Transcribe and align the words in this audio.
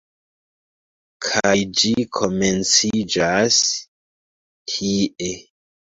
Kaj 1.25 1.51
ĝi 1.81 1.93
komenciĝas 2.21 3.63
tie. 4.75 5.35